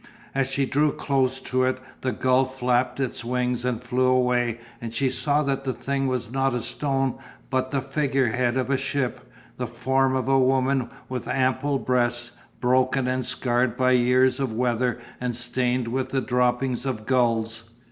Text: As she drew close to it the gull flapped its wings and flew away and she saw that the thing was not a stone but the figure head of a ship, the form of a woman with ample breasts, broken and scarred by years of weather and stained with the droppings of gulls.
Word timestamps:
As 0.33 0.49
she 0.49 0.65
drew 0.65 0.91
close 0.91 1.39
to 1.41 1.63
it 1.63 1.77
the 2.01 2.11
gull 2.11 2.45
flapped 2.45 2.99
its 2.99 3.23
wings 3.23 3.63
and 3.63 3.83
flew 3.83 4.07
away 4.07 4.59
and 4.81 4.91
she 4.91 5.11
saw 5.11 5.43
that 5.43 5.63
the 5.63 5.73
thing 5.73 6.07
was 6.07 6.31
not 6.31 6.55
a 6.55 6.59
stone 6.59 7.19
but 7.51 7.69
the 7.69 7.81
figure 7.83 8.29
head 8.29 8.57
of 8.57 8.71
a 8.71 8.77
ship, 8.79 9.19
the 9.57 9.67
form 9.67 10.15
of 10.15 10.27
a 10.27 10.39
woman 10.39 10.89
with 11.07 11.27
ample 11.27 11.77
breasts, 11.77 12.31
broken 12.59 13.07
and 13.07 13.27
scarred 13.27 13.77
by 13.77 13.91
years 13.91 14.39
of 14.39 14.53
weather 14.53 14.97
and 15.19 15.35
stained 15.35 15.87
with 15.87 16.09
the 16.09 16.21
droppings 16.21 16.83
of 16.87 17.05
gulls. 17.05 17.69